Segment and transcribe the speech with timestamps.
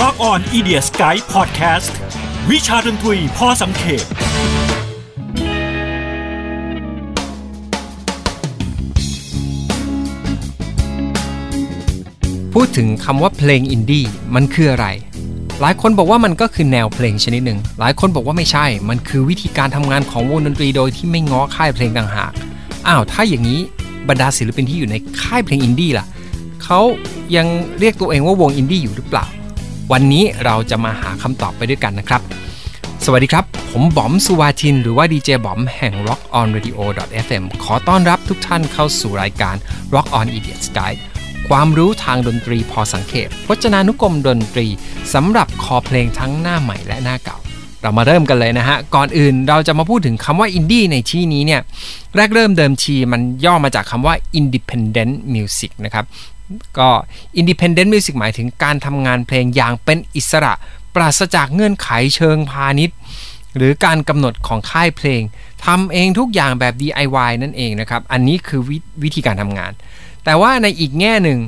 [0.00, 1.92] Rock on i d i a Sky Podcast
[2.50, 4.04] วิชาดนตรีพอสังเขป
[12.54, 14.04] พูดถึงคำว่าเพลงอินดี้
[14.34, 14.86] มันคืออะไร
[15.60, 22.32] หลายคนบอกว่ามันก็คือแนวเพลงชนิดหนึ่ง หลายคนบอกว่าไม่ใช่ มันคือวิธีการทำงานของวงดนตรีโดยที่ไม่ง้อค่ายเพลงต่างหาก
[22.86, 23.60] อ้าว ถ้าอย่างนี้
[24.08, 26.06] บรรดาศิลปินที่อยู่ในค่ายเพลงอินดี้ล่ะ
[26.64, 26.80] เขา
[27.36, 27.46] ยัง
[27.78, 29.26] เรียกตัวเองว่าวงอินดี้อยู่หรือเปล่า
[29.92, 32.20] วันนี้เราจะมาหาคำตอบไปด้วยกันนะครับ
[33.04, 36.78] สวัสดีครับ ผมบอมสุวาทิน หรือว่าดีเจบอมแห่ง Rock on Radio
[37.26, 39.56] FM ขอต้อนรับทุกท่านเข้าสู่รายการ
[39.94, 41.00] Rock on Idiot Guide
[41.48, 44.66] ความรู้ทางดนตรีพอสังเขปพจนานุกรมดนตรี
[45.14, 47.38] สำหรับคอเพลงทั้งหน้าใหม่และหน้าเก่า
[47.82, 51.60] เรามาเริ่มกันเลยนะฮะ ก่อนอื่นเราจะมาพูดถึงคำว่าอินดี้ในที่นี้เนี่ย
[52.16, 56.04] แรกเริ่มเดิมทีมันย่อมาจากคำว่า independent music นะครับ
[56.78, 56.90] ก็
[57.40, 60.52] independent music หมายถึงการทำงานเพลงอย่างเป็นอิสระ
[60.94, 62.96] ปราศจากเงื่อนไขเชิงพาณิชย์
[63.56, 65.22] หรือการกำหนดของค่ายเพลง
[65.64, 69.72] ทำเองทุกอย่างแบบ DIY นั่นเองนะครับ อันนี้คือวิธีการทำงาน
[70.24, 71.38] แต่ว่าในอีกแง่หนึ่ง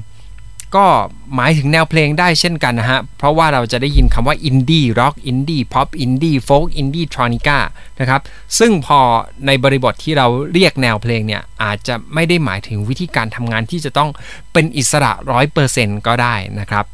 [0.77, 0.87] ก็
[1.35, 7.59] หมายถึงแนวเพลงได้เช่นกันนะฮะ เพราะว่าเราจะได้ยินคำว่า indie rock indie pop indie folk indietronica
[8.01, 8.21] นะครับ
[8.59, 8.99] ซึ่งพอ
[9.47, 14.11] ในบริบทที่เราเรียกแนวเพลงเนี่ย อาจจะไม่ได้หมายถึงวิธีการทำงานที่จะต้อง
[14.53, 16.85] เป็นอิสระร้อยเปอร์เซ็นต์ก็ได้นะครับ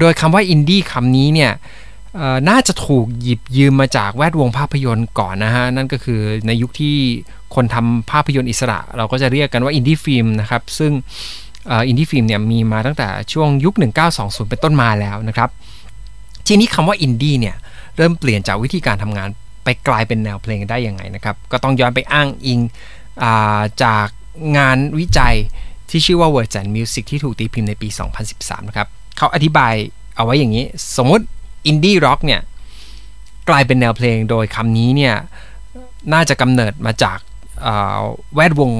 [0.00, 1.52] โดยคำว่าอินดี้คำนี้เนี่ย
[2.48, 6.96] น่าจะถูกหยิบยืมมาจากแวดวงภาพยนตร์ก่อนนะฮะ นั่นก็คือในยุคที่
[7.54, 10.92] คนทำภาพยนตร์อิสระ เราก็จะเรียกกันว่า indie film นะครับ ซึ่ง
[11.68, 13.74] indie film เนี่ยมีมาตั้งแต่ช่วงยุค
[14.12, 15.50] 1920 เป็นต้นมาแล้วนะครับ
[16.46, 17.56] ทีนี้คำว่าอินดี้เนี่ย
[17.96, 19.28] เริ่มเปลี่ยนจากวิธีการทำงาน
[19.64, 24.06] ไปกลายเป็นแนวเพลงได้ยังไงนะครับ ก็ต้องย้อนไปอ้างอิงจาก
[24.56, 25.34] งานวิจัย
[25.90, 27.88] ที่ชื่อว่า Words and Music ที่ถูกตีพิมพ์ในปี
[28.28, 28.88] 2013 นะครับ
[29.18, 29.74] เขาอธิบาย
[30.16, 30.64] เอาไว้อย่างนี้
[30.96, 31.24] สมมติ
[31.66, 32.40] indie rock เนี่ย
[33.48, 35.14] กลายเป็นแนวเพลงโดยคำนี้เนี่ย
[36.12, 37.18] น่าจะกำเนิดมาจาก
[38.34, 38.70] แวดวง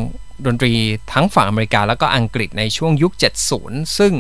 [0.46, 0.72] ดนตรี
[1.12, 3.12] ทั้งฝั่งอเมริกาแล้วก็อังกฤษในช่วงยุค
[3.54, 4.12] 70 ซึ่ง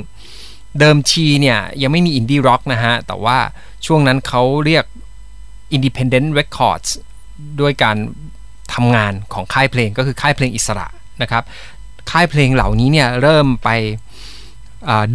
[0.78, 3.38] เดิมทีเนี่ยยังไม่มี indie rock นะฮะ แต่ว่า
[3.86, 4.84] ช่วงนั้นเขาเรียก
[5.76, 6.90] Independent Records
[7.60, 7.96] ด้วยการ
[8.74, 10.86] ทำงานของค่ายเพลงก็คือค่ายเพลงอิสระ
[11.22, 11.44] นะครับ
[12.10, 13.70] ค่ายเพลงเหล่านี้เนี่ยเริ่มไป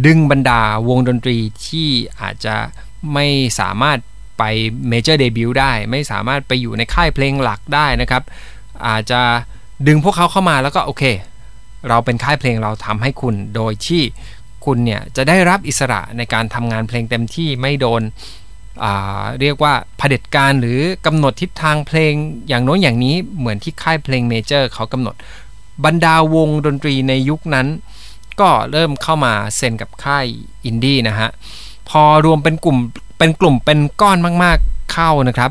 [0.06, 1.88] ดึงบรรดาวงดนตรีที่
[2.20, 2.56] อาจจะ
[3.14, 3.26] ไม่
[3.60, 3.98] สามารถ
[4.38, 4.42] ไป
[4.88, 8.22] major debut ได้ ไม่สามารถไปอยู่ในค่ายเพลงหลักได้นะครับ
[8.86, 9.22] อาจจะ
[9.86, 11.04] ดึงพวกเขาเข้ามาแล้วก็โอเค
[11.88, 14.02] เราเป็นค่ายเพลงเราทำให้คุณ โดยที่
[14.64, 18.02] คุณเนี่ยจะได้รับอิสระในการทำงานเพลงเต็มที่ไม่โดน
[19.40, 22.12] เรียกว่าเผด็จการหรือกำหนดทิศทางเพลง
[22.48, 25.14] อย่างโน้นอย่างนี้เหมือนที่ค่ายเพลงเมเจอร์เขากำหนด
[25.84, 27.66] บรรดาวงดนตรีในยุคนั้น
[28.40, 30.26] ก็เริ่มเข้ามาเซ็นกับค่าย
[30.64, 31.30] อินดี้นะฮะ
[31.90, 32.78] พอรวมเป็นกลุ่ม
[33.18, 35.50] เป็นกลุ่มเป็นก้อนมากๆเข้านะครับ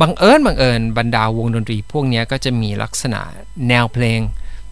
[0.00, 3.20] บังเอิญบังเอิญบรรดาวงดนตรีพวกนี้ก็จะมีลักษณะ
[3.68, 4.20] แนวเพลง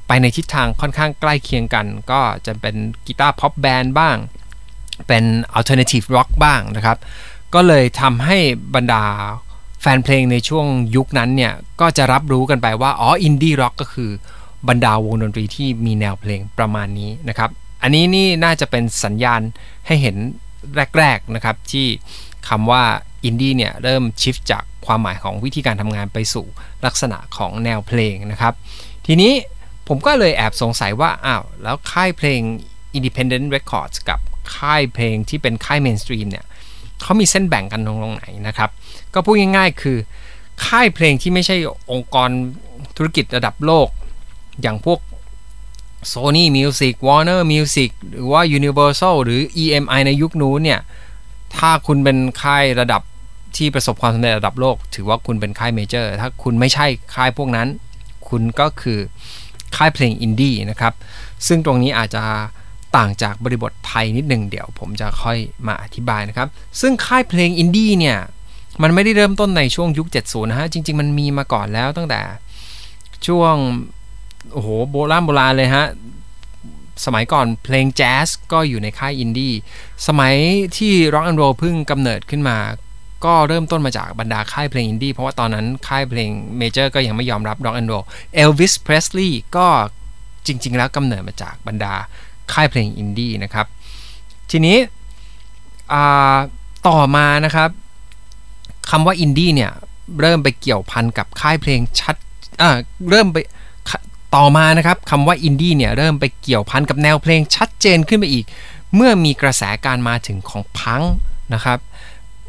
[0.06, 4.16] ไปในทิศทางค่อนข้างใกล้เคียงกัน ก็จะเป็น guitar pop band บ้าง
[5.09, 6.99] เป็น alternative rock บ้างนะครับ
[7.55, 8.38] ก็เลยทำให้
[8.75, 9.05] บรรดา
[9.81, 10.66] แฟนเพลงในช่วง
[10.97, 14.11] ยุคนั้นเนี่ย ก็จะรับรู้กันไปว่า อ๋อ indie rock ก็คือ
[14.69, 17.50] บรรดาวงดนตรีที่มีแนวเพลงประมาณนี้นะครับ
[17.82, 19.41] อันนี้นี่น่าจะเป็นสัญญาณ
[19.87, 20.16] ให้เห็น
[20.99, 21.87] แรก ๆนะครับที่
[22.49, 22.84] คำว่า
[23.25, 26.47] อินดี้เนี่ยเริ่ม shift จากความหมายของวิธีการทำงานไปสู่
[26.87, 28.55] ลักษณะของแนวเพลงนะครับ
[29.06, 29.33] ทีนี้
[29.88, 32.41] ผมก็เลยแอบสงสัยว่าอ้าวแล้วค่ายเพลง
[32.97, 34.21] Independent Records กับ
[34.56, 36.44] ค่ายเพลงที่เป็นค่าย mainstream เนี่ย
[37.03, 38.71] เขามีเส้นแบ่งกันตรงไหนนะครับ
[39.15, 39.99] ก็พูดง่ายๆคือ
[40.66, 41.56] ค่ายเพลงที่ไม่ใช่
[41.93, 42.31] องค์กร
[42.97, 43.88] ธุรกิจระดับโลก
[44.62, 45.00] อย่างพวก
[46.12, 50.81] Sony Music Warner Music หรือว่า Universal หรือ EMI ในยุคนู้นเนี่ย
[51.56, 53.03] ถ้าคุณเป็นค่ายระดับ
[53.56, 57.68] ที่ประสบความสำเร็จระดับโลก ถือว่าคุณเป็นค่าย major ถ้าคุณไม่ใช่ค่ายพวกนั้น
[58.28, 58.98] คุณก็คือ
[59.76, 60.94] ค่ายเพลงอินดี้นะครับ
[61.46, 62.24] ซึ่งตรงนี้อาจจะ
[62.96, 66.49] ต่างจากบริบทไทยนิดหนึ่งเดี๋ยวผมจะค่อยมาอธิบายนะครับ
[66.81, 68.19] ซึ่งค่ายเพลงอินดี้เนี่ย
[68.82, 72.20] มันไม่ได้เริ่มต้นในช่วงยุค 70 นะฮะ จริง ๆ มันมีมาก่อนแล้วตั้งแต่
[73.26, 73.55] ช่วง
[74.52, 75.87] โอ้โห โบราณโบราณเลยฮะ
[77.05, 79.55] สมัยก่อนเพลงแจ๊สก็อยู่ในค่ายอินดี้
[80.06, 80.34] สมัย
[80.76, 82.56] ที่ร็อกแอนด์โรลเพิ่งกำเนิดขึ้นมา
[83.24, 88.02] ก็เริ่มต้นมาจากบรรดาค่ายเพลงอินดี้เพราะว่าตอนนั้นค่ายเพลง major ก็ยังไม่ยอมรับร็อกแอนด์โรล
[88.34, 89.66] เอลวิสเพรสลีย์ก็
[90.46, 91.94] จริง ๆ แล้วกำเนิดมาจากบรรดา
[92.52, 93.66] ค่ายเพลงอินดี้นะครับ
[94.50, 94.76] ทีนี้
[96.88, 97.70] ต่อมานะครับ
[98.90, 99.70] คำว่าอินดี้เนี่ย
[100.20, 102.16] เริ่มไปเกี่ยวพันกับค่ายเพลงชัด
[103.10, 103.36] เริ่มไป
[104.36, 108.44] ต่อมานะครับคำว่าอินดี้เนี่ย เริ่มไปเกี่ยวพันกับแนวเพลงชัดเจนขึ้นไปอีก
[108.94, 111.02] เมื่อมีกระแสการมาถึงของพัง
[111.54, 111.78] นะครับ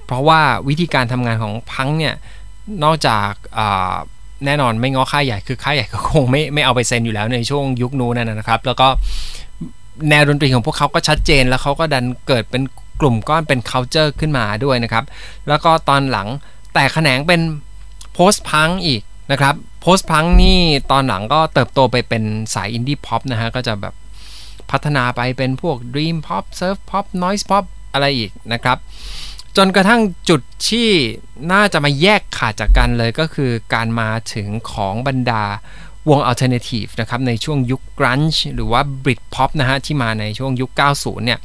[0.08, 2.16] เพราะว่าวิธีการทำงานของพังเนี่ย
[2.84, 3.30] นอกจาก
[4.46, 8.88] แน่นอนไม่ง้อค่ายใหญ่คือค่ายใหญ่ก็คงไม่ไม่เอาไปเซ็นอยู่แล้วในช่วงยุคนู้นนะครับ แล้วก็
[10.10, 12.64] แนวดนตรีของพวกเขาก็ชัดเจน แล้วเขาก็ดันเกิดเป็น
[13.02, 15.06] กลุ่มก้อนเป็น culture ขึ้นมาด้วยนะครับ
[15.48, 16.28] แล้วก็ตอนหลัง
[16.74, 17.42] แต่แขนงเป็น
[18.18, 19.02] post punk อีก
[19.32, 20.60] นะครับ post punk นี่
[20.92, 22.24] ตอนหลังก็เติบโตไปเป็น
[22.54, 23.94] สาย indie pop นะฮะก็จะแบบ
[24.72, 27.64] พัฒนาไปเป็นพวก dream pop surf pop noise pop
[27.94, 28.78] อะไรอีกนะครับ
[29.58, 30.90] จนกระทั่งจุดที่
[31.52, 35.44] น่าจะมาแยกขาดจากกันเลยก็คือการมาถึงของบรรดา
[36.10, 41.40] วง alternative นะครับในช่วงยุค grunge หรือว่า brit pop นะฮะที่มาในช่วงยุค 90 เนี่ย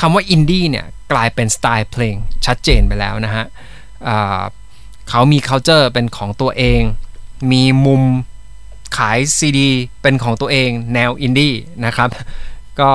[0.00, 2.16] คำว่าอินดี้เนี่ยกลายเป็นสไตล์เพลง
[2.46, 3.44] ชัดเจนไปแล้วนะฮะ
[5.08, 6.82] เขามี culture เป็นของตัวเอง
[7.52, 8.02] มีมุม
[8.96, 9.70] ขายซีดี
[10.02, 11.54] เป็นของตัวเองแนวอินดี้
[11.86, 12.08] นะครับ
[12.80, 12.90] ก็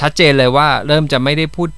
[0.00, 1.68] ชัดเจนเลยว่าเริ่มจะไม่ได้พูด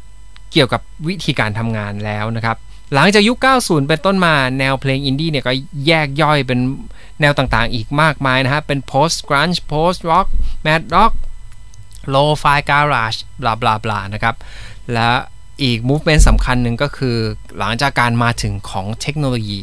[0.52, 2.56] เกี่ยวกับวิธีการทำงานแล้วนะครับ
[2.94, 5.52] หลังจากยุค 90 เป็นต้นมาแนวเพลงอินดี้เนี่ยก็
[5.87, 6.58] แยกย่อยเป็น
[7.20, 10.26] แนวต่างๆ อีกมากมายนะฮะเป็น post grunge post rock
[10.67, 11.12] mad rock
[12.14, 14.35] low fi garage บลาบลาบลานะครับ
[14.93, 15.08] และ
[15.62, 17.17] อีก movement สำคัญหนึ่งก็คือ
[17.58, 19.61] หลังจากการมาถึงของเทคโนโลยี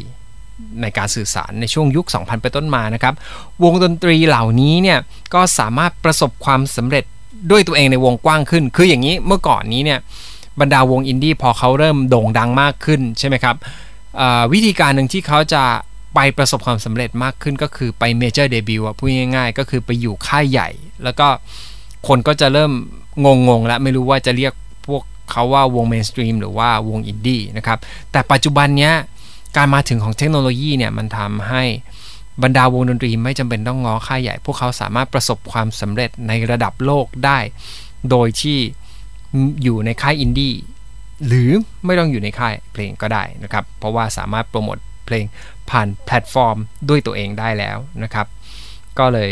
[0.82, 3.14] ในการสื่อสารในช่วงยุค 2000เป็นต้นมานะครับ
[3.64, 5.00] วงดนตรีเหล่านี้เนี่ย
[5.34, 7.06] ก็สามารถประสบความสำเร็จ
[7.52, 10.00] ด้วยตัวเองในวงกว้างขึ้น คืออย่างนี้เมื่อก่อนนี้เนี่ย
[10.60, 13.56] บรรดาวงอินดี้พอเขาเริ่มโด่งดังมากขึ้นใช่ไหมครับ
[14.54, 15.64] วิธีการหนึ่งที่เขาจะ
[16.16, 20.70] ไปประสบความสำเร็จมากขึ้นก็คือไป major debut พูดง่ายๆ ก็คือไปอยู่ค่ายใหญ่
[21.04, 21.28] แล้วก็
[22.08, 22.72] คนก็จะเริ่ม
[23.48, 24.54] งงๆแล้วไม่รู้ว่าจะเรียก
[24.88, 27.78] พวกเขาว่าวง mainstream หรือว่าวงอินดี้นะครับ
[28.12, 28.94] แต่ปัจจุบันเนี้ย
[29.58, 31.64] การมาถึงของเทคโนโลยีเนี่ยมันทำให้
[32.44, 37.40] บรรดาวงดนตรีไม่จำเป็นต้องง้อค่ายใหญ่ พวกเขาสามารถประสบความสำเร็จในระดับโลกได้
[38.10, 38.60] โดยที่
[39.64, 40.54] อยู่ในค่ายอินดี้
[41.28, 41.50] หรือ
[41.86, 45.26] ไม่ต้องอยู่ในค่ายเพลงก็ได้นะครับ เพราะว่าสามารถโปรโมทเพลง
[45.70, 46.58] ผ่านแพลตฟอร์ม
[46.90, 48.28] ด้วยตัวเองได้แล้วนะครับ
[49.00, 49.30] ก็เลย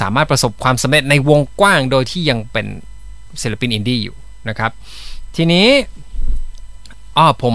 [0.00, 2.66] สามารถประสบความสำเร็จในวงกว้างโดยที่ยังเป็น
[3.42, 4.16] ศิลปินอินดี้อยู่
[4.48, 4.70] นะครับ
[5.36, 5.66] ทีนี้
[7.16, 7.54] อ๋อผม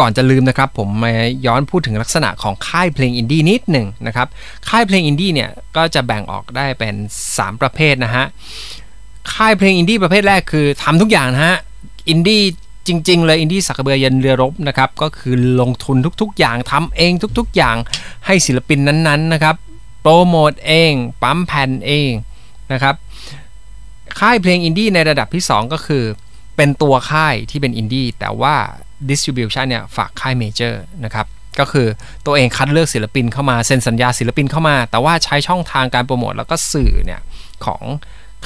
[0.00, 1.12] ก่อนจะลืมนะครับ ผมมา
[1.46, 4.28] ย้อนพูดถึงลักษณะของค่ายเพลงอินดี้นิดหนึ่งนะครับ
[4.68, 6.94] ค่ายเพลงอินดี้เนี่ยก็จะแบ่งออกได้เป็น
[7.28, 8.26] 3 ประเภทนะฮะ
[9.32, 11.58] ค่ายเพลงอินดี้ประเภทแรกคือทำทุกอย่างนะฮะ
[12.08, 12.42] อินดี้
[12.86, 17.76] จริง ๆ เลยอินดี้สากกะเบือยันเรือรบนะครับ ก็คือลงทุนทุกๆ อย่างทำเองทุกๆ อย่าง
[18.26, 19.56] ให้ศิลปินนั้นๆนะครับ
[20.00, 20.92] โปรโมทเอง
[21.22, 22.10] ปั๊มแผ่นเอง
[22.72, 22.94] นะครับ
[24.18, 26.04] ค่ายเพลงอินดี้ในระดับที่ 2 ก็คือ
[26.56, 28.54] เป็นตัวค่ายที่เป็นอินดี้แต่ว่า
[29.08, 31.26] distribution เนี่ยฝากค่าย major นะครับ
[31.58, 31.86] ก็คือ
[32.26, 37.20] ตัวเองคัดเลือกศิลปินเข้ามาเซ็นสัญญาศิลปินเข้ามา แต่ว่าใช้ช่องทางการโปรโมทแล้วก็สื่อเนี่ย
[37.64, 37.82] ของ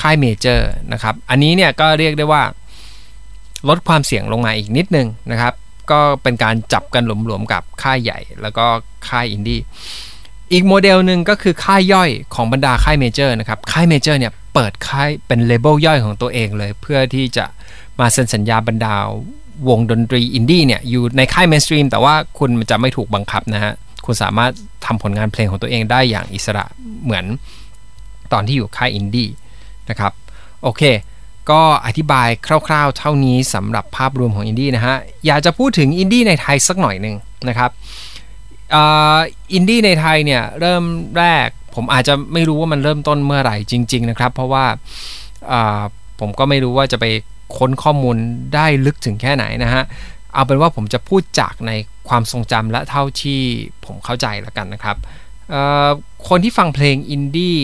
[0.01, 2.43] ค่าย major นะครับ อันนี้เนี่ยก็เรียกได้ว่า
[3.69, 5.55] ลดความเสี่ยงลงมาอีกนิดนึงนะครับ
[5.91, 8.67] ก็เป็นการจับกันหลวมๆกับค่ายใหญ่ แล้วก็
[9.09, 9.61] ค่ายอินดี้
[10.53, 17.45] อีกโมเดลหนึ่งก็คือค่ายย่อยของบรรดาค่าย major นะครับ ค่าย major เนี่ยเปิดค่ายเป็น label ย่อยของตัวเองเลย เพื่อที่จะ
[18.01, 18.95] มาเซ็นสัญญาบรรดา
[19.69, 23.73] วงดนตรีอินดี้เนี่ยอยู่ในค่าย mainstream แต่ว่าคุณจะไม่ถูกบังคับนะฮะ
[24.05, 24.53] คุณสามารถ
[24.87, 26.65] ทำผลงานเพลงของตัวเองได้อย่างอิสระ
[27.05, 27.25] เหมือน
[28.33, 29.29] ตอนที่อยู่ค่ายอินดี้
[29.91, 30.13] นะครับ
[30.63, 30.83] โอเค
[31.51, 34.97] ก็อธิบายคร่าวๆ เท่านี้สำหรับภาพรวมของอินดี้นะฮะ
[35.27, 37.17] อยากจะพูดถึงอินดี้ในไทยสักหน่อยหนึ่ง
[37.49, 37.71] นะครับ
[39.53, 40.85] อินดี้ในไทยเนี่ยเริ่ม
[41.19, 44.65] แรกผมอาจจะไม่รู้ว่ามันเริ่มต้นเมื่อไหร่จริง ๆ นะครับ เพราะว่า
[46.21, 47.07] ผมก็ไม่รู้ว่าจะไป
[47.57, 48.17] ค้นข้อมูล
[48.55, 49.83] ได้ลึกถึงแค่ไหนนะฮะ
[50.35, 51.73] เอาเป็นว่าผมจะพูดจากใน
[52.09, 53.41] ความทรงจำและเท่าที่
[53.87, 54.97] ผมเข้าใจแล้วกันนะครับ
[56.29, 57.57] คนที่ฟังเพลงอินดี้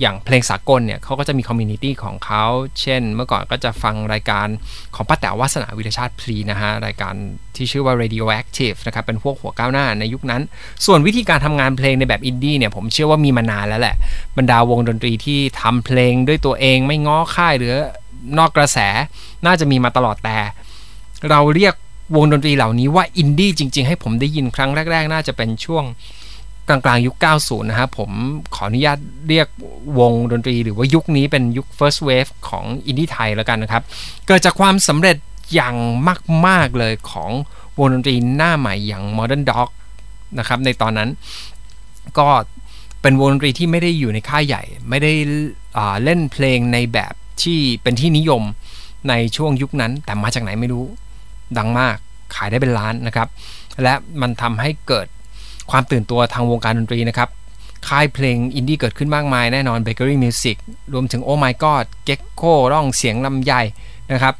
[0.00, 2.44] อย่างเพลงสากลเนี่ยเขาก็จะมี community ของเขา
[2.80, 4.46] เช่น เมื่อก่อนก็จะฟังรายการ
[4.94, 7.14] ของป้าแต๋ววาสนาวีระชาติพลีนะฮะ รายการ
[7.56, 10.42] ที่ชื่อว่า Radio Active นะครับ เป็นพวกหัวก้าวหน้าในยุคนั้น
[10.86, 13.96] ส่วนวิธีการทำงานเพลงในแบบอินดี้เนี่ย ผมเชื่อว่ามีมานานแล้วแหละ
[14.36, 17.74] บรรดาวงดนตรีที่ทำเพลงด้วยตัวเองไม่ง้อค่ายหรือ
[18.38, 18.78] นอกกระแส
[19.46, 20.38] น่าจะมีมาตลอดแต่
[21.30, 21.74] เราเรียก
[22.16, 25.84] วงดนตรีเหล่านี้ว่าอินดี้จริง ๆ ให้ผมได้ยินครั้งแรก ๆ น่าจะเป็นช่วง
[26.70, 28.10] กลางๆ ยุค 90 นะครับผม
[28.54, 28.98] ขออนุญาต
[29.28, 29.48] เรียก
[29.98, 33.82] วงดนตรี หรือว่ายุคนี้เป็นยุค first wave ของอินดี้ไทยแล้วกันนะครับ
[34.26, 35.16] เกิดจากความสำเร็จ
[35.54, 35.76] อย่าง
[36.46, 37.30] มาก ๆ เลยของ
[37.78, 39.68] วงดนตรีหน้าใหม่อย่าง Modern Dog
[40.38, 41.10] นะครับในตอนนั้น
[42.18, 42.28] ก็
[43.02, 45.12] เป็นวงดนตรีที่ไม่ได้อยู่ในค่ายใหญ่ ไม่ได้
[46.04, 47.12] เล่นเพลงในแบบ
[47.42, 48.42] ที่เป็นที่นิยม
[49.08, 50.84] ในช่วงยุคนั้นแต่มาจากไหนไม่รู้
[51.58, 51.96] ดังมาก
[52.34, 53.28] ขายได้เป็นล้านนะครับ
[53.82, 55.06] และมันทำให้เกิด
[55.70, 57.28] ความตื่นตัวทางวงการดนตรีนะครับ
[57.88, 60.56] ค่ายเพลงอินดี้เกิดขึ้นมากมายแน่นอน Bakery Music
[60.92, 63.62] รวมถึง Oh My God Gecko ร้องเสียงลำใหญ่
[64.12, 64.34] นะครับ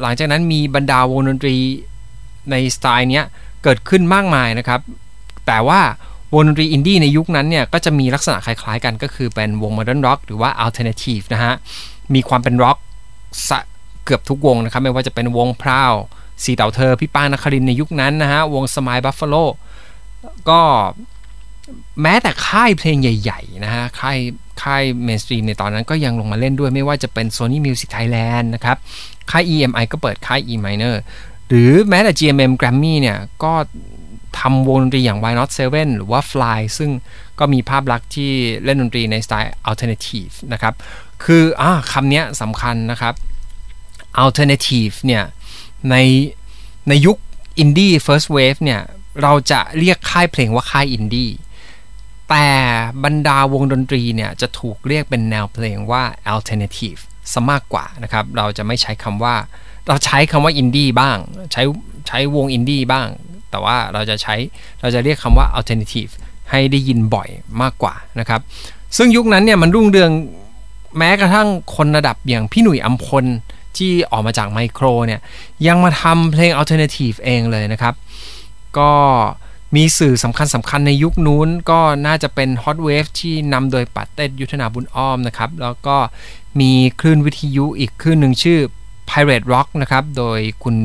[0.00, 1.56] หลังจากนั้นมีบรรดาวงดนตรี
[2.50, 3.22] ในสไตล์นี้
[3.62, 4.80] เกิดขึ้นมากมายนะครับ
[5.46, 5.80] แต่ว่า
[6.34, 11.52] วงดนตรีอินดี้ในยุคนั้นเนี่ยก็จะมีลักษณะคล้ายๆกันก็คือเป็นวง modern rock หรือว่า alternative นะฮะ
[12.14, 12.78] มีความเป็นร็อก
[14.04, 15.92] เกือบทุกวงนะครับ ไม่ว่าจะเป็นวงพราว
[16.44, 19.34] สี่เต่าเธอ พี่ป้าง นครินทร์ ในยุคนั้นนะฮะ วง Smile Buffalo
[20.50, 20.60] ก็
[22.02, 24.18] แม้แต่ค่ายเพลงใหญ่ๆนะฮะค่าย
[24.62, 28.76] ค่าย mainstream ในตอนนั้นก็ยังลงมาเล่นด้วยไม่ว่าจะเป็น Sony Music Thailand นะครับ
[29.30, 30.96] ค่าย EMI ก็เปิดค่าย E minor
[31.48, 33.52] หรือแม้แต่ GMM Grammy เนี่ย ก็
[34.38, 36.90] ทำวงดนตรีอย่าง Why Not Seven หรือว่า Fly ซึ่ง
[37.38, 38.30] ก็มีภาพลักษณ์ที่
[38.64, 40.74] เล่นดนตรีในสไตล์ Alternative นะครับ
[41.24, 43.14] คืออ่าคำนี้สำคัญนะครับ
[44.24, 45.24] Alternative เนี่ย
[45.90, 45.96] ใน
[46.88, 47.16] ในยุค
[47.62, 48.80] Indie First Wave เนี่ย
[49.22, 51.32] เราจะเรียกค่ายเพลงว่าค่าย Indie
[52.30, 52.48] แต่
[53.04, 56.02] บรรดาวงดนตรีเนี่ยจะถูกเรียกเป็นแนวเพลงว่า
[56.34, 57.00] Alternative
[57.32, 59.34] ซะมากกว่านะครับ เราจะไม่ใช้คำว่า
[59.88, 61.16] เราใช้คำว่า Indie บ้าง
[61.52, 61.62] ใช้
[62.08, 63.06] ใช้วง Indie บ้าง
[63.50, 64.34] แต่ว่าเราจะใช้
[64.80, 66.12] เราจะเรียกคำว่า alternative
[66.50, 67.28] ให้ได้ยินบ่อย
[67.62, 68.40] มากกว่านะครับ
[68.96, 70.10] ซึ่งยุคนั้นเนี่ยมันรุ่งเรือง
[70.98, 73.24] แม้กระทั่งคนระดับอย่างพี่หนุ่ยอัมพล
[73.76, 75.20] ที่ออกมาจากไมโครเนี่ย
[75.66, 77.94] ยังมาทำเพลง alternative เองเลยนะครับ
[78.78, 78.92] ก็
[79.76, 85.96] มีสื่อสำคัญสำคัญในยุคนู้นก็น่าจะเป็น Hot Wave ที่นำโดยปัตเต้ยุทธนาบุญอ้อมนะครับ แล้วก็
[86.60, 88.58] มีคลื่นวิทยุอีกคลื่นหนึ่งชื่อ
[89.10, 90.76] Pirate Rock นะครับ โดยคุณ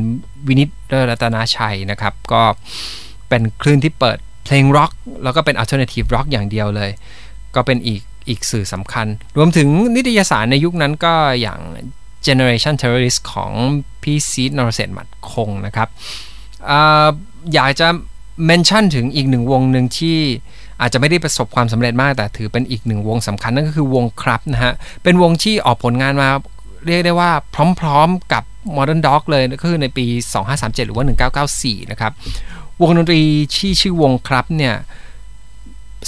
[0.48, 0.70] วินิต
[1.10, 2.44] รัตนาชัยนะครับ ก็
[3.30, 4.92] เป็นคลื่นที่เปิดเพลงร็อก
[5.24, 6.92] แล้วก็เป็น alternative rock อย่างเดียวเลย
[7.56, 11.60] ก็เป็นอีกอีกสื่อสำคัญ รวมถึงนิตยสารในยุคนั้นก็อย่าง
[12.28, 13.52] Generation Terrorist ของ
[14.04, 15.90] พี่ซีดนรเศษหมัดคงนะครับ
[17.54, 17.88] อยากจะ
[18.46, 20.18] เมนชั่นถึงอีกหนึ่งวงหนึ่งที่
[20.82, 26.30] อาจจะไม่ได้ประสบความสำเร็จมากแต่ถือเป็นอีกหนึ่งวงสำคัญนั่นก็คือวงครับนะฮะ เป็นวงที่ออกผลงานมา
[26.86, 27.32] เรียกได้ว่า
[27.80, 28.44] พร้อมๆกับ
[28.76, 30.06] Modern Dog เลยก็คือในปี
[30.46, 31.06] 2537 หรือว่า
[31.44, 32.12] 1994 นะครับ
[32.82, 33.22] วงดนตรี
[33.56, 34.76] ที่ชื่อวงครับเนี่ย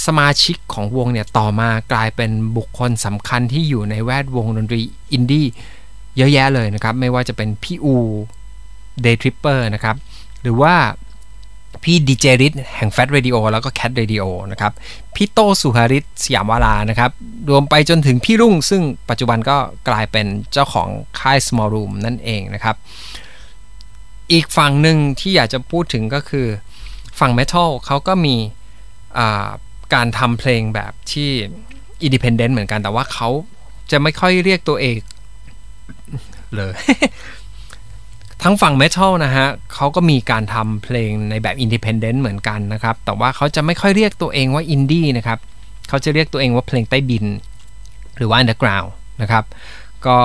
[0.06, 4.80] สมาชิกของวงเนี่ยต่อมากลายเป็นบุคคลสำคัญที่อยู่ในแวดวงดนตรี
[5.12, 5.46] อินดี้
[6.16, 9.96] เยอะแยะเลยนะครับ ไม่ว่าจะเป็นพี่อู๋ Day Tripper นะครับ
[10.42, 10.74] หรือว่า
[11.82, 14.22] พี่ดีเจซี้ดแห่ง Fat Radio แล้วก็ Cat Radio
[14.52, 14.72] นะครับ
[15.14, 17.10] พี่โต้ สุหฤท สยามวาลานะครับ
[17.50, 19.56] รวมไปจนถึงพี่รุ่ง ซึ่งปัจจุบันก็
[19.88, 20.88] กลายเป็นเจ้าของ
[21.20, 22.76] ค่าย Small Room นั่นเองนะครับ
[24.32, 26.46] อีกฝั่งหนึ่งที่อยากจะพูดถึงก็คือ
[27.20, 28.36] ฝั่งเมทัลเขาก็มี
[29.94, 31.30] การทำเพลงแบบที่
[32.02, 33.28] independent เหมือนกันแต่ว่าเขา
[33.90, 34.96] จะไม่ค่อยเรียกตัวเอง
[36.56, 36.74] เลย
[38.42, 45.38] ทั้งฝั่งเมทัลนะฮะเขาก็มีการทำเพลงในแบบ independent เหมือนกันนะครับ แต่ว่าเขาจะไม่ค่อยเรียกตัวเองว่าอินดี้นะครับ
[45.88, 47.24] เขาจะเรียกตัวเองว่าเพลงใต้ดิน
[48.16, 48.90] หรือว่า underground
[49.22, 49.44] นะครับ
[50.06, 50.18] ก็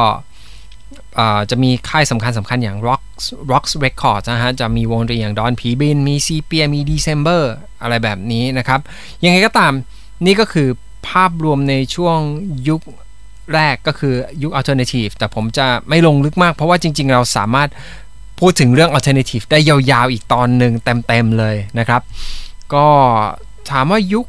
[1.50, 3.04] จะมีค่ายสำคัญสำคัญอย่าง Rock
[3.52, 7.42] Rocks Records นะฮะ จะมีวงดนตรีอย่างดอนผีบิน มีซีเปีย มี December
[7.82, 8.80] อะไรแบบนี้นะครับ
[9.24, 9.74] ยังไงก็ตาม
[10.26, 10.68] นี่ก็คือ
[11.08, 12.18] ภาพรวมในช่วง
[12.70, 12.82] ยุค
[13.54, 17.70] แรกก็คือยุค Alternative แต่ผมจะไม่ลงลึกมากเพราะว่าจริง ๆ เราสามารถ
[18.39, 20.74] พูดถึงเรื่อง alternative ได้ยาวๆ อีกตอนหนึ่ง
[21.08, 22.01] เต็มๆเลยนะครับ
[22.74, 22.88] ก็
[23.72, 24.25] ถามว่ายุค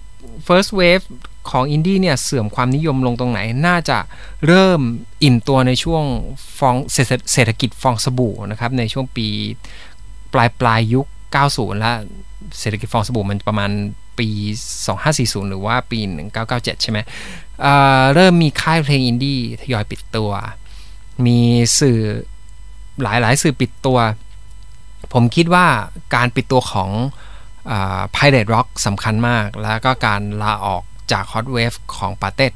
[0.47, 1.05] first wave
[1.51, 3.99] ของอินดี้เนี่ย เสื่อมความนิยมลงตรงไหน น่าจะ
[4.47, 4.81] เริ่ม
[5.23, 6.05] อิ่มตัวในช่วง
[6.59, 9.27] ฟองเศรษฐกิจฟองสบู่นะครับ ในช่วงปี
[10.33, 11.07] ปลายปลายยุค
[11.43, 11.97] 90 แล้ว
[12.59, 13.71] เศรษฐกิจฟองสบู่มันประมาณ
[14.19, 14.29] ปี
[14.89, 15.99] 2540 หรือว่าปี
[16.41, 16.99] 1997 ใช่ไหม
[17.61, 20.31] เเริ่มมีค่ายเพลงอินดี้ทยอยปิดตัว
[21.27, 21.39] มี
[21.81, 22.01] สื่อ
[23.03, 23.99] หลายหลายสื่อปิดตัว
[25.13, 25.67] ผมคิดว่า
[26.15, 26.91] การปิดตัวของ
[28.15, 32.53] Pirate Rock สำคัญมาก แล้วก็การลาออกจาก Hot Wave ของปาเต็ด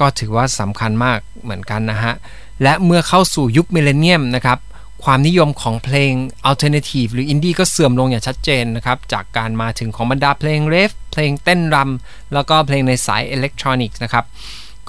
[0.00, 2.14] ก็ถือว่าสำคัญมากเหมือนกันนะฮะ
[2.62, 4.58] และเมื่อเข้าสู่ยุคมิเลเนียมนะครับ
[5.04, 6.12] ความนิยมของเพลง
[6.48, 14.24] Alternative หรืออินดี้ก็เสื่อมลงอย่างชัดเจนนะครับ จากการมาถึงของบรรดาเพลง rave เพลงเต้นรำแล้วก็เพลงในสายอิเล็กทรอนิกส์นะครับ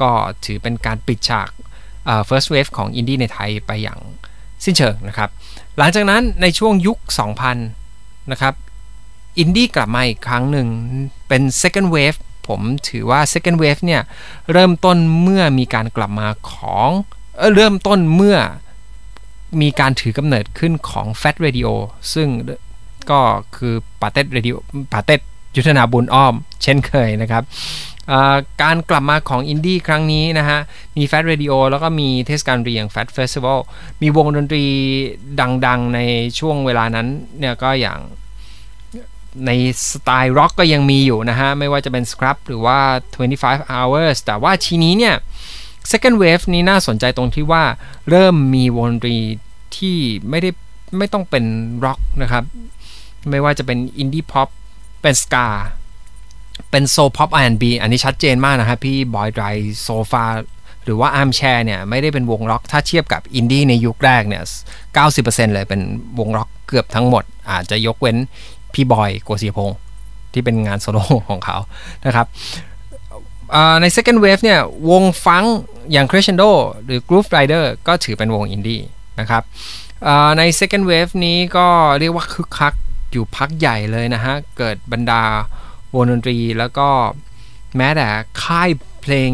[0.02, 0.12] ก็
[0.46, 1.50] ถือเป็นการปิดฉาก
[2.28, 4.00] First Wave ของอินดี้ในไทยไปอย่าง
[4.64, 5.30] สิ้นเชิงนะครับ
[5.78, 6.98] หลังจากนั้นในช่วงยุค
[7.46, 8.54] 2000 นะครับ
[9.40, 10.68] อินดี้กลับมาอีกครั้งหนึ่ง
[11.28, 14.02] เป็น second wave ผมถือว่า second wave เนี่ย
[14.52, 16.90] เริ่มต้นเมื่อมีการกลับมาของ
[17.38, 18.38] เเริ่มต้นเมื่อ
[19.62, 21.70] มีการถือกำเนิดขึ้นของ Fat Radio
[22.14, 22.28] ซึ่ง
[23.12, 23.22] ก็
[23.56, 24.56] คือป๋าเต็ดเรดิโอ
[24.94, 25.20] ป๋าเต็ด
[25.56, 27.44] ยุทธนาบุญอ้อม เช่นเคยนะครับ
[28.62, 30.60] การกลับมาของอินดี้ครั้งนี้นะฮะ
[30.98, 33.60] มีแฟ t เรดิโอแล้วก็มีเทศกาลเรียงแฟ t เฟสติวัล
[34.02, 34.66] มีวงดนตรี
[35.68, 36.00] ดังๆ ใน
[36.40, 37.08] ช่วงเวลานั้น
[37.40, 38.00] เนี่ยก็อย่าง
[39.46, 39.52] ใน
[39.92, 42.80] สไตล์ร็อกก็ยังมีอยู่นะฮะ ไม่ว่าจะเป็น Scrub หรือว่า
[43.28, 45.16] 25 hours แต่ว่าทีนี้เนี่ย
[45.92, 47.64] second wave นี้น่าสนใจตรงที่ว่า
[48.10, 49.18] เริ่มมีวงดนตรี
[49.76, 49.98] ที่
[50.30, 50.50] ไม่ได้
[50.98, 51.46] ไม่ต้องเป็น
[51.86, 52.44] ร็อกนะครับ
[53.30, 54.50] ไม่ว่าจะเป็นอินดี้ป็อป
[55.02, 55.48] เป็นสกา
[56.72, 59.44] เป็น soul pop R&B อันนี้ชัดเจนมากนะครับพี่บอยตรัย
[59.84, 60.26] โซฟา
[60.84, 64.44] หรือว่า Armchair เนี่ยไม่ได้เป็นวงร็อก ถ้าเทียบกับอินดี้ในยุคแรกเนี่ย
[64.98, 65.82] 90%เลยเป็น
[66.20, 68.18] วงร็อกเกือบทั้งหมด อาจจะยกเว้น
[68.74, 69.78] พี่บอยโกสิยพงษ์
[70.34, 71.58] ที่เป็นงานโซโล่ของเขา
[72.06, 72.28] นะครับ
[73.82, 74.60] ใน second wave เนี่ย
[74.90, 75.44] วงฟังก์
[75.92, 76.50] อย่าง Crescendo
[76.86, 78.82] หรือ Groove Riders ก็ถือเป็นวงอินดี้
[79.20, 79.44] นะครับ
[80.38, 81.68] ใน second wave นี้ก็
[82.00, 82.74] เรียกว่าคึกคัก
[83.12, 85.24] อยู่พักใหญ่เลยนะฮะ เกิดบรรดา
[85.96, 86.90] วงดนตรี แล้วก็
[87.78, 88.08] แม้แต่
[88.44, 88.70] ค่าย
[89.02, 89.32] เพลง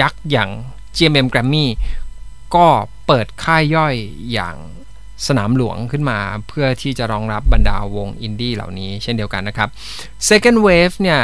[0.00, 0.50] ยักษ์อย่าง
[0.96, 1.66] GMM Grammy
[2.54, 2.66] ก็
[3.06, 3.94] เปิดค่ายย่อย
[4.32, 4.56] อย่าง
[5.26, 9.68] สนามหลวงขึ้นมาเพื่อที่จะรองรับบรรดาวงอินดี้เหล่านี้เช่นเดียวกันนะครับ
[10.28, 11.20] Second Wave เนี่ย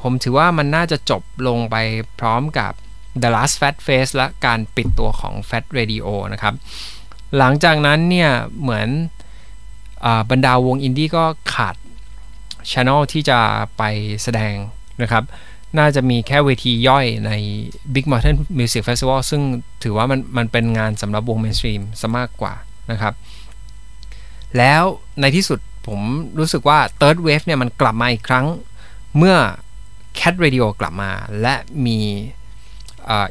[0.00, 1.76] ผมถือว่ามันน่าจะจบลงไป
[2.20, 2.72] พร้อมกับ
[3.22, 6.54] The Last Fat Fest และการปิดตัวของ Fat Radio นะครับ
[7.38, 8.88] หลังจากนั้นเนี่ยเหมือน
[10.04, 11.24] อบรรดาวงอินดี้ก็
[11.54, 11.74] ขาด
[12.72, 13.38] channel ที่จะ
[13.78, 13.82] ไป
[14.22, 14.54] แสดง
[15.02, 15.24] นะครับ
[15.78, 17.32] น่าจะมีแค่เวทีย่อยใน
[17.94, 19.42] Big Mountain Music Festival ซึ่ง
[19.82, 22.54] ถือว่ามันมันเป็นงานสำหรับวง mainstream ซะมากกว่า
[22.90, 23.14] นะครับ
[24.58, 24.82] แล้ว
[25.20, 26.00] ในที่สุดผม
[26.38, 28.46] รู้สึกว่า Third Wave เนี่ยมันกลับมาอีกครั้ง
[29.16, 29.36] เมื่อ
[30.18, 31.54] Cat Radio กลับมาและ
[31.86, 31.98] มี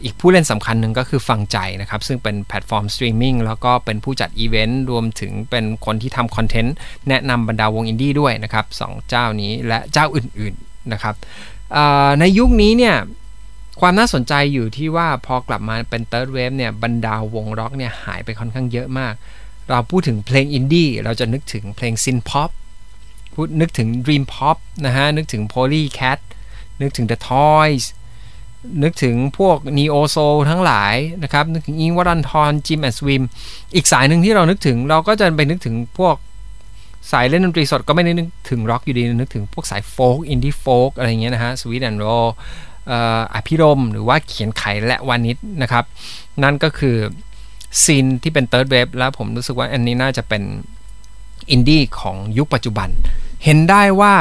[0.04, 6.76] อีกผู้เล่นสำคัญหนึ่งก็คือฟังใจนะครับ ซึ่งเป็นแพลตฟอร์มสตรีมมิ่งแล้วก็เป็นผู้จัดอีเวนต์รวมถึงเป็นคนที่ทำคอนเทนต์
[7.10, 11.16] แนะนำบรรดาวงอินดี้ด้วยนะครับสองเจ้านี้และเจ้าอื่นๆนะครับ
[12.20, 12.96] ในยุคนี้เนี่ย
[13.82, 19.14] ความน่าสนใจอยู่ที่ว่าพอกลับมาเป็น Third Wave เนี่ยบรรดาวงร็อกเนี่ยหายไปค่อนข้างเยอะมาก
[19.70, 22.50] เราพูดถึงเพลงอินดี้เราจะนึกถึงเพลงซินพ็อป
[23.34, 26.20] พูดนึกถึง Dream Pop นะฮะนึกถึง Polycat
[26.82, 27.86] นึกถึง The Toys
[28.84, 33.24] นึกถึงพวก Neo Soul ทั้งหลายนะครับ นึกถึงอิงวัรันทอนจิมแอนด์สวิม
[33.76, 36.16] อีกสายหนึ่งที่เรานึกถึงเราก็จะไปนึกถึงพวก
[37.12, 42.06] สายเล่นดนตรีสดก็ไม่ได้นึกถึงร็อกอยู่ดี นึกถึงพวกสายโฟล์กอินดี้โฟล์กอะไรเงี้ยนะฮะสวีทแอนด์โร
[43.34, 45.84] อภิรมย์หรือว่าเขียนไขและวานิชนะครับ
[46.44, 46.96] นั่นก็คือ
[47.84, 50.44] ซีนที่เป็น third wave แล้วผมรู้สึกว่าอันนี้น่าจะเป็น
[51.52, 52.90] อินดี้ของยุคปัจจุบัน
[53.44, 54.14] เห็นได้ว่า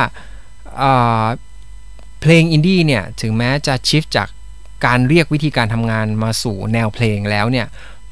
[2.26, 4.28] เพลงอินดี้เนี่ยถึงแม้จะ shift จาก
[4.86, 7.66] การเรียกวิธีการทำงานมาสู่แนวเพลงแล้วเนี่ย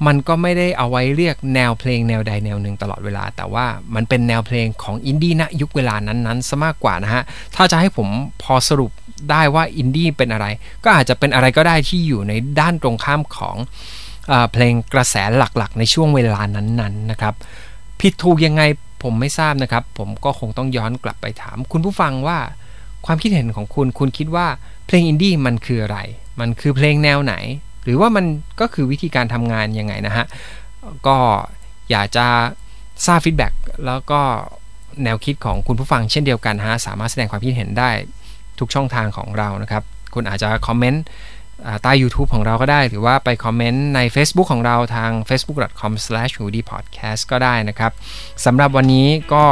[0.07, 7.23] มันก็ไม่ได้เอาไว้เรียกแนวเพลงแนวใดแนวหนึ่งตลอดเวลา แต่ว่ามันเป็นแนวเพลงของอินดี้ณยุคเวลานั้นๆซะมากกว่านะฮะ
[7.55, 8.09] ถ้าจะให้ผม
[8.43, 8.91] พอสรุป
[9.31, 10.47] ได้ว่าอินดี้เป็นอะไร
[10.85, 13.57] ก็อาจจะเป็นอะไรก็ได้ที่อยู่ในด้านตรงข้ามของ
[14.33, 17.35] อเพลงกระแสหลักๆ ในช่วงเวลานั้นๆนนนะครับ
[18.01, 18.63] ผิดถูกยังไง
[19.03, 22.39] ผมไม่ทราบนะครับ ผมก็คงต้องย้อนกลับไปถามคุณผู้ฟังว่า
[23.07, 24.47] ความคิดเห็นของคุณ คุณคิดว่า
[24.87, 25.99] เพลงอินดี้มันคืออะไร
[26.41, 27.35] มันคือเพลงแนวไหน
[27.85, 28.25] หรือว่ามัน
[28.61, 30.27] ก็คือวิธีการทำงานยังไงนะฮะ
[31.07, 31.17] ก็
[31.91, 32.27] อยากจะ
[33.07, 33.53] ทราบ feedback
[33.87, 34.21] แล้วก็
[35.05, 37.91] แนวคิดของคุณผู้ฟังเช่นเดียวกันฮะ สามารถแสดงความคิดเห็นได้
[38.59, 39.83] ทุกช่องทางของเรานะครับ
[40.15, 41.05] คุณอาจจะคอมเมนต์
[41.83, 47.93] ใต้ YouTube ของเราก็ได้ หรือว่าไปคอมเมนต์ใน Facebook ของเราทาง facebook.com/hoodipodcast ก็ได้นะครับ
[48.45, 49.45] สำหรับวันนี้ก็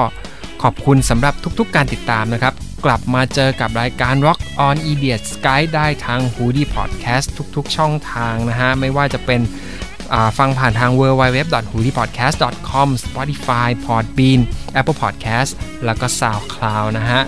[0.62, 8.70] ขอบคุณสำหรับทุกๆการติดตามนะครับ กลับมาเจอกับรายการ Rock on e d i o t Sky ได้ทาง Hoodie Podcast ทุกๆ ช่องทางนะฮะ
[8.80, 9.40] ไม่ว่าจะเป็น
[10.38, 14.40] ฟังผ่านทาง www.hoodiepodcast.com Spotify Podbean
[14.80, 15.50] Apple Podcast
[15.84, 17.22] แล้วก็ SoundCloud นะฮะ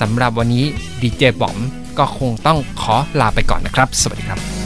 [0.00, 0.64] สำหรับวันนี้
[1.02, 1.56] ดีเจบอม
[1.98, 4.65] ก็คงต้องขอลาไปก่อนนะครับ สวัสดีครับ